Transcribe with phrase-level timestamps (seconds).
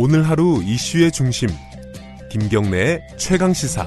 [0.00, 1.48] 오늘 하루 이슈의 중심
[2.30, 3.84] 김경래의 최강 시사.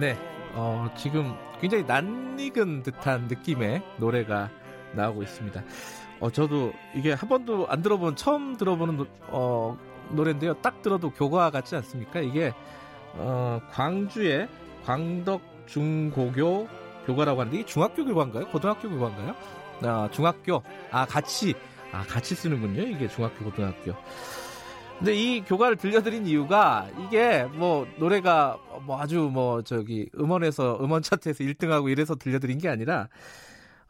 [0.00, 0.16] 네,
[0.54, 4.48] 어, 지금 굉장히 낯익은 듯한 느낌의 노래가
[4.94, 5.62] 나오고 있습니다.
[6.20, 9.76] 어, 저도 이게 한 번도 안 들어본 처음 들어보는 노, 어,
[10.10, 10.54] 노래인데요.
[10.54, 12.20] 딱 들어도 교과 같지 않습니까?
[12.20, 12.52] 이게
[13.14, 14.48] 어, 광주의
[14.84, 16.68] 광덕 중고교
[17.06, 18.48] 교과라고 하는데 이게 중학교 교과인가요?
[18.48, 19.34] 고등학교 교과인가요?
[19.82, 20.62] 아, 중학교.
[20.90, 21.54] 아, 같이
[21.92, 22.82] 아, 같이 쓰는군요.
[22.82, 23.94] 이게 중학교 고등학교.
[24.98, 31.44] 근데 이 교과를 들려드린 이유가 이게 뭐 노래가 뭐 아주 뭐 저기 음원에서 음원 차트에서
[31.44, 33.08] 1등하고 이래서 들려드린 게 아니라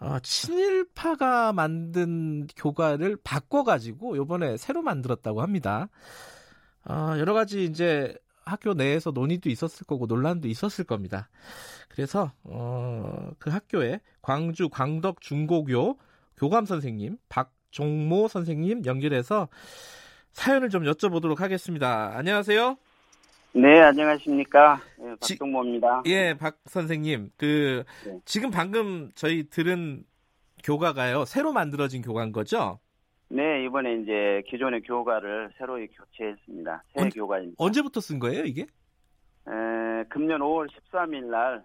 [0.05, 5.89] 어, 친일파가 만든 교과를 바꿔가지고 요번에 새로 만들었다고 합니다.
[6.87, 11.31] 어, 여러 가지 이제 학교 내에서 논의도 있었을 거고 논란도 있었을 겁니다.
[11.89, 15.99] 그래서 어, 그 학교에 광주 광덕 중고교
[16.37, 19.49] 교감 선생님 박종모 선생님 연결해서
[20.33, 22.15] 사연을 좀 여쭤보도록 하겠습니다.
[22.15, 22.77] 안녕하세요.
[23.55, 24.81] 네, 안녕하십니까.
[24.99, 26.03] 네, 박동모입니다.
[26.07, 27.31] 예, 박 선생님.
[27.37, 28.19] 그, 네.
[28.25, 30.03] 지금 방금 저희 들은
[30.65, 32.81] 교과가요, 새로 만들어진 교과인 거죠?
[33.29, 36.83] 네, 이번에 이제 기존의 교과를 새로 교체했습니다.
[36.95, 37.55] 새 언- 교과입니다.
[37.59, 38.63] 언제부터 쓴 거예요, 이게?
[38.63, 41.63] 에, 금년 5월 13일 날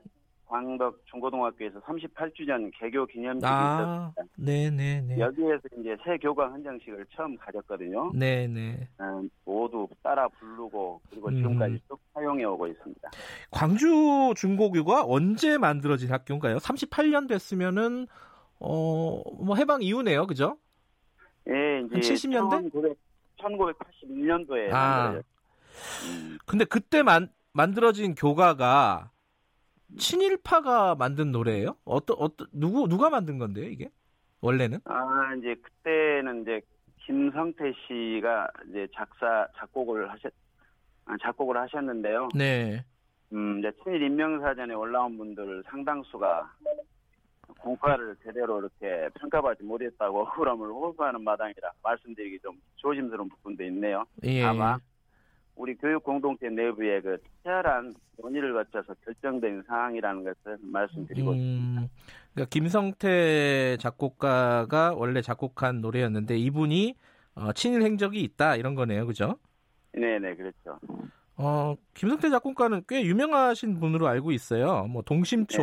[0.50, 4.36] 광덕 중고등학교에서 38주년 개교 기념식이 아, 있었습니다.
[4.36, 5.20] 네네네.
[5.20, 8.12] 여기에서 이제 새 교과 헌정식을 처음 가졌거든요.
[8.16, 8.88] 네네.
[8.98, 11.36] 어, 모두 따라 부르고 그리고 음.
[11.36, 13.12] 지금까지 쭉 사용해 오고 있습니다.
[13.52, 16.58] 광주 중고교가 언제 만들어진 학교인가요?
[16.58, 18.08] 38년 됐으면은,
[18.60, 20.58] 어, 뭐 해방 이후네요, 그죠?
[21.48, 22.72] 예, 이제 한 70년대?
[22.72, 22.98] 1900,
[23.38, 25.12] 1981년도에 아.
[25.12, 29.12] 음, 근데 그때 만, 만들어진 교과가
[29.98, 31.76] 친일파가 만든 노래예요?
[31.86, 33.90] 어떤, 어떤, 누구, 누가 만든 건데요, 이게?
[34.42, 34.80] 원래는?
[34.86, 36.62] 아, 이제 그때는 이제
[37.06, 40.32] 김성태 씨가 이제 작사 작곡을 하셨
[41.06, 42.30] 아, 작곡을 하셨는데요.
[42.36, 42.86] 네.
[43.34, 46.54] 음, 이제 친일 인명사전에 올라온 분들 상당수가
[47.60, 54.06] 공과를 제대로 이렇게 평가받지 못했다고 억울함을 호소하는 마당이라 말씀드리기 좀 조심스러운 부분도 있네요.
[54.24, 54.44] 예.
[54.44, 54.78] 아마
[55.60, 61.90] 우리 교육 공동체 내부의 그 치열한 논의를 거쳐서 결정된 사항이라는 것을 말씀드리고 음,
[62.34, 66.96] 그러니까 김성태 작곡가가 원래 작곡한 노래였는데 이분이
[67.36, 69.38] 어, 친일 행적이 있다 이런 거네요, 그죠?
[69.92, 70.80] 네네 그렇죠.
[71.36, 74.86] 어, 김성태 작곡가는 꽤 유명하신 분으로 알고 있어요.
[74.86, 75.62] 뭐 동심초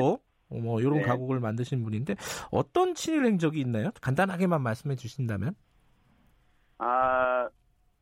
[0.50, 1.02] 어, 뭐 이런 네.
[1.04, 2.16] 가곡을 만드신 분인데
[2.50, 3.92] 어떤 친일 행적이 있나요?
[4.02, 5.54] 간단하게만 말씀해 주신다면?
[6.76, 7.48] 아,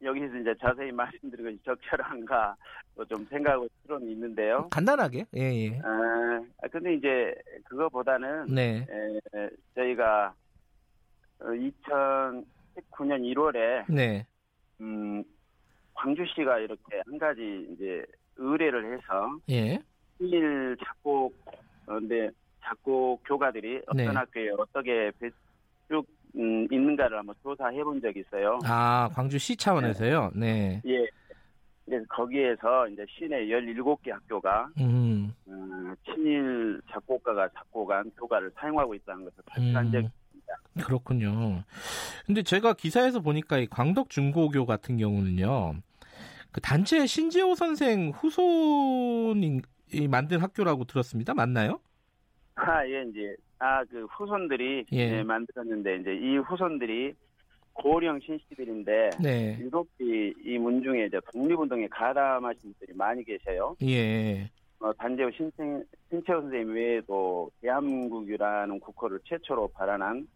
[0.05, 2.57] 여기서 이제 자세히 말씀드리고 적절한가
[2.97, 4.69] 또좀 생각하고 실험이 있는데요.
[4.71, 5.25] 간단하게.
[5.37, 5.81] 예, 예.
[5.83, 7.35] 아, 근데 이제
[7.65, 8.87] 그거보다는 네.
[9.35, 10.33] 에, 저희가
[11.41, 14.27] 어, 2019년 1월에 네.
[14.81, 15.25] 음,
[15.95, 18.05] 광주시가 이렇게 한 가지 이제
[18.37, 19.79] 의뢰를 해서 예.
[20.19, 21.35] 친일 작곡
[21.87, 22.31] 어, 근데
[22.63, 24.07] 작곡 교가들이 어떤 네.
[24.07, 25.31] 학교에 어떻게 배-
[25.89, 28.59] 쭉 음, 있는가를 한번 조사해 본 적이 있어요.
[28.65, 30.33] 아, 광주시 차원에서요.
[30.34, 30.83] 네.
[30.87, 31.06] 예.
[31.84, 35.34] 그래서 거기에서 이제 시내 17개 학교가 음.
[35.47, 39.93] 어, 친일 작곡가가 작곡한 교가를 사용하고 있다는 것을 발표한 음.
[39.93, 40.09] 적이
[40.83, 41.62] 그렇군요.
[42.27, 45.75] 근데 제가 기사에서 보니까 이 광덕 중고교 같은 경우는요.
[46.53, 49.61] 그 단체 신지호 선생 후손이
[49.93, 51.34] 이 만든 학교라고 들었습니다.
[51.34, 51.81] 맞나요?
[52.57, 55.07] 아, 예, 이제, 아, 그 후손들이 예.
[55.07, 57.15] 이제 만들었는데, 이제 이 후손들이
[57.73, 59.59] 고령 신씨들인데, 네.
[59.61, 63.77] 유독 이, 이 문중에 이제 독립운동에 가담하신 분들이 많이 계세요.
[63.83, 64.49] 예.
[64.79, 70.29] 어, 단재호 신채, 신채호 선생님 외에도 대한민국이라는 국호를 최초로 발안한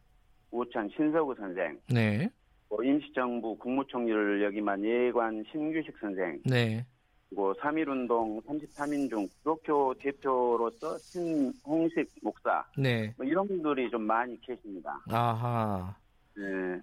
[0.51, 2.29] 우창 신서구 선생, 네.
[2.69, 6.85] 뭐 임시정부 국무총리를 역임한 예관 신규식 선생, 네.
[7.29, 13.13] 그리고 3.1운동 33인중 기독교 대표로서 신홍식 목사, 네.
[13.17, 14.99] 뭐 이런 분들이 좀 많이 계십니다.
[15.11, 15.95] 아하.
[16.35, 16.81] 네.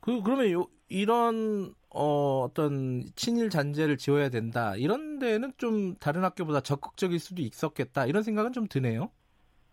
[0.00, 4.76] 그 그러면 요 이런 어 어떤 친일 잔재를 지어야 된다.
[4.76, 8.06] 이런 데는 좀 다른 학교보다 적극적일 수도 있었겠다.
[8.06, 9.10] 이런 생각은 좀 드네요.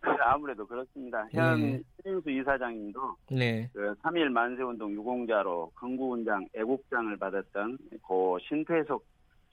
[0.26, 1.28] 아무래도 그렇습니다.
[1.32, 1.82] 현 예.
[2.04, 3.70] 신인수 이사장님도 네.
[3.74, 9.04] 그 3.1 만세운동 유공자로 건국훈장 애국장을 받았던 고 신태석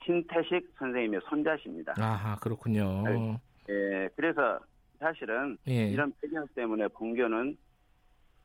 [0.05, 1.93] 신태식 선생님의 손자십니다.
[1.97, 3.03] 아하, 그렇군요.
[3.69, 4.59] 예, 그래서
[4.99, 5.87] 사실은 예.
[5.89, 7.57] 이런 배경 때문에 본교는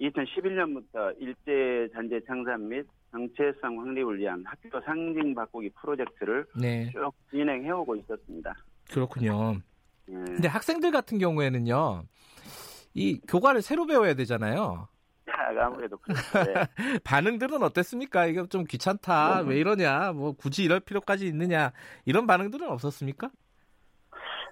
[0.01, 6.91] 2011년부터 일제 잔재 창산 및 정체성 확립을 위한 학교 상징 바꾸기 프로젝트를 네.
[6.93, 8.55] 쭉 진행해 오고 있었습니다.
[8.91, 9.55] 그렇군요.
[10.09, 10.13] 예.
[10.13, 12.05] 근데 학생들 같은 경우에는요.
[12.95, 14.89] 이 교과를 새로 배워야 되잖아요.
[15.61, 16.45] 아무래도 그렇죠.
[16.45, 16.55] 네.
[17.05, 18.27] 반응들은 어땠습니까?
[18.27, 19.41] 이거 좀 귀찮다.
[19.41, 20.13] 왜 이러냐?
[20.13, 21.73] 뭐 굳이 이럴 필요까지 있느냐?
[22.05, 23.31] 이런 반응들은 없었습니까?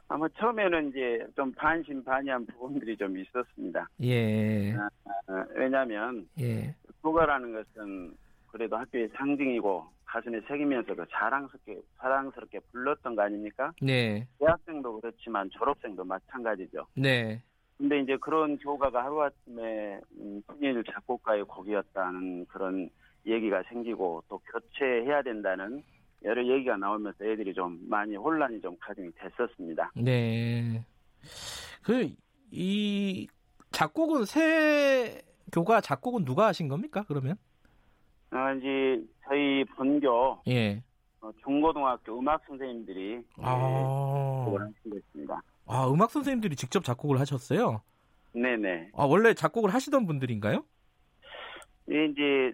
[0.08, 3.88] 아마 처음에는 이제 좀 반신반의한 부분들이 좀 있었습니다.
[4.02, 4.72] 예.
[4.74, 6.74] 어, 왜냐하면 예.
[7.02, 8.14] 국어라는 것은
[8.46, 13.72] 그래도 학교의 상징이고 가슴에 새기면서 그 자랑스럽게 사랑스럽게 불렀던 거 아닙니까?
[13.82, 14.28] 네.
[14.38, 16.86] 대학생도 그렇지만 졸업생도 마찬가지죠.
[16.94, 17.42] 네.
[17.78, 22.88] 근데 이제 그런 교가가 하루아침에 음, 신인 작곡가의 곡이었다는 그런
[23.26, 25.82] 얘기가 생기고 또 교체해야 된다는
[26.24, 29.92] 여러 얘기가 나오면서 애들이 좀 많이 혼란이 좀 가중이 됐었습니다.
[29.96, 30.84] 네.
[31.82, 33.28] 그 이
[33.70, 35.22] 작곡은 새
[35.52, 37.04] 교과 작곡은 누가 하신 겁니까?
[37.06, 37.36] 그러면?
[38.32, 40.82] 어, 이제 저희 본교 예.
[41.20, 44.46] 어, 중고등학교 음악 선생님들이 아.
[45.76, 47.82] 아, 음악 선생님들이 직접 작곡을 하셨어요?
[48.32, 48.92] 네네.
[48.94, 50.64] 아, 원래 작곡을 하시던 분들인가요?
[51.86, 52.52] 이게 이제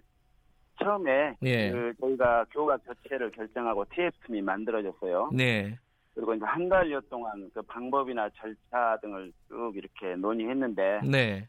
[0.83, 1.71] 처음에 예.
[1.71, 5.29] 그 저희가 교과 교체를 결정하고 TF팀이 만들어졌어요.
[5.33, 5.79] 네.
[6.13, 11.47] 그리고 이제 한 달여 동안 그 방법이나 절차 등을 쭉 이렇게 논의했는데 네.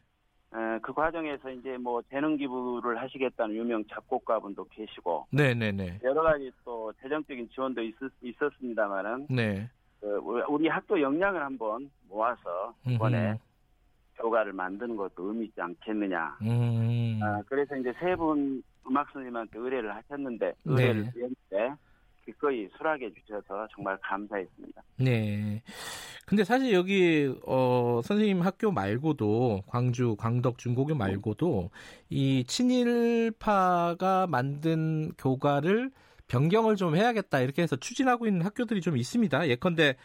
[0.51, 5.99] 어, 그 과정에서 이제 뭐 재능 기부를 하시겠다는 유명 작곡가분도 계시고 네, 네, 네.
[6.03, 9.69] 여러 가지 또 재정적인 지원도 있었, 있었습니다만은 네.
[10.01, 10.07] 그
[10.47, 13.37] 우리 학교 역량을 한번 모아서 이번에 음흠.
[14.17, 16.37] 교과를 만드는 것도 의미 있지 않겠느냐.
[16.41, 17.19] 음.
[17.21, 20.53] 아, 그래서 이제 세 분 음악 선생님한테 의뢰를 하셨는데 네.
[20.63, 21.75] 의뢰를 드렸는데
[22.23, 24.81] 기꺼이 수락해 주셔서 정말 감사했습니다.
[24.99, 25.61] 네.
[26.27, 31.69] 근데 사실 여기 어 선생님 학교 말고도 광주 광덕 중고교 말고도
[32.09, 35.91] 이 친일파가 만든 교과를
[36.27, 39.47] 변경을 좀 해야겠다 이렇게 해서 추진하고 있는 학교들이 좀 있습니다.
[39.49, 39.95] 예컨대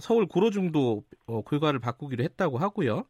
[0.00, 3.04] 서울 고로중도 어, 교과를 바꾸기로 했다고 하고요.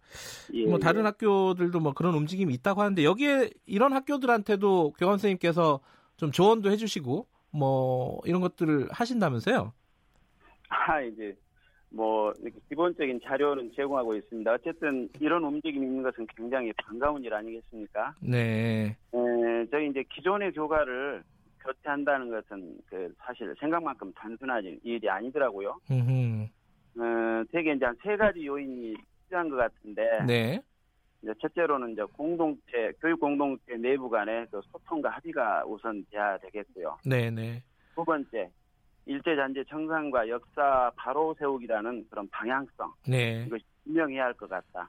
[0.55, 1.05] 예, 뭐 다른 예.
[1.05, 5.81] 학교들도 뭐 그런 움직임이 있다고 하는데 여기에 이런 학교들한테도 교원 선생님께서
[6.17, 9.73] 좀 조언도 해주시고 뭐 이런 것들을 하신다면서요?
[10.69, 11.37] 아, 이제
[11.91, 14.53] 뭐 이렇게 기본적인 자료는 제공하고 있습니다.
[14.53, 18.15] 어쨌든 이런 움직임이 있는 것은 굉장히 반가운 일 아니겠습니까?
[18.21, 18.97] 네.
[19.15, 21.23] 에, 저희 이제 기존의 교과를
[21.65, 25.79] 교체한다는 것은 그 사실 생각만큼 단순한 일이 아니더라고요.
[25.91, 26.49] 음.
[26.99, 28.95] 어, 되게 이제 한 세 가지 요인이
[29.27, 30.61] 필요한 것 같은데 네.
[31.23, 36.99] 이제 첫째로는 이제 공동체 교육 공동체 내부 간의 그 소통과 합의가 우선 돼야 되겠고요.
[37.05, 37.63] 네, 네.
[37.95, 38.51] 두 번째
[39.07, 43.45] 일제 잔재 청산과 역사 바로 세우기라는 그런 방향성 네.
[43.47, 44.89] 이것이 분명해야 할 것 같다.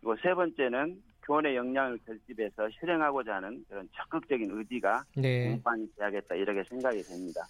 [0.00, 5.50] 그리고 세 번째는 교원의 역량을 결집해서 실행하고자 하는 그런 적극적인 의지가 네.
[5.50, 7.42] 공판이 돼야겠다 이렇게 생각이 됩니다.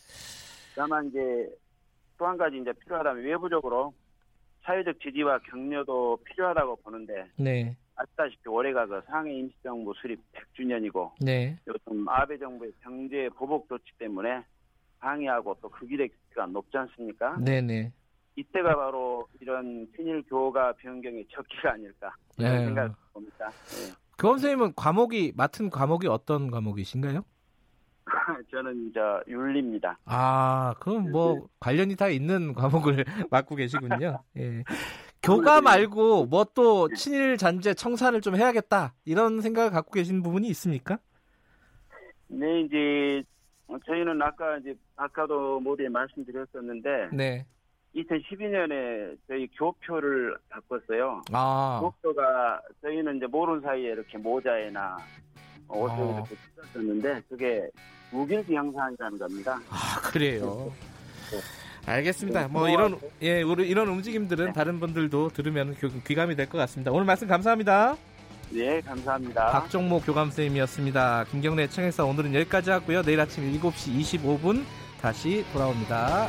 [0.77, 1.49] 다만 이제
[2.19, 3.95] 또 한 가지 이제 필요하다면 외부적으로
[4.65, 7.75] 사회적 지지와 격려도 필요하다고 보는데 네.
[7.97, 11.57] 아시다시피 올해가 그 상해 임시정부 수립 100주년이고 네.
[11.67, 14.43] 요즘 아베 정부의 경제 보복 조치 때문에
[14.99, 17.39] 방해하고 또 그 길의 기가 높지 않습니까?
[17.41, 17.91] 네, 네.
[18.37, 22.15] 이때가 바로 이런 친일 교가 변경의 적기가 아닐까
[22.49, 22.65] 네.
[22.67, 23.51] 생각을 봅니다.
[23.51, 23.93] 네.
[24.19, 27.25] 교원 선생님은 과목이 맡은 과목이 어떤 과목이신가요?
[28.51, 29.99] 저는 저 윤리입니다.
[30.05, 31.41] 아, 그럼 뭐 네.
[31.61, 34.23] 관련이 다 있는 과목을 맡고 계시군요.
[34.37, 34.65] 예.
[35.23, 40.99] 교과 말고 뭐 또 친일 잔재 청산을 좀 해야겠다 이런 생각을 갖고 계신 부분이 있습니까?
[42.29, 43.23] 네, 이제
[43.87, 47.47] 저희는 아까 이제 아까도 모두에 말씀드렸었는데 네.
[47.97, 51.23] 2012년에 저희 교표를 바꿨어요.
[51.33, 54.97] 아, 교표가 저희는 이제 모르는 사이에 이렇게 모자에나
[55.69, 55.97] 옷에 아.
[55.97, 57.69] 이렇게 쓰셨었는데 그게
[58.13, 59.61] 무길기 형상이라는 겁니다.
[59.71, 60.73] 아 그래요.
[61.33, 61.39] 네.
[61.87, 62.49] 알겠습니다.
[62.49, 62.73] 뭐 네.
[62.75, 66.91] 이런 예 우리 이런 움직임들은 다른 분들도 들으면 교- 귀감이 될 것 같습니다.
[66.93, 67.97] 오늘 말씀 감사합니다.
[68.51, 69.47] 네, 감사합니다.
[69.53, 71.25] 박종모 교감 선생님이었습니다.
[71.31, 73.03] 김경래 청에서 오늘은 여기까지 하고요.
[73.03, 74.65] 내일 아침 7시 25분
[75.01, 76.29] 다시 돌아옵니다.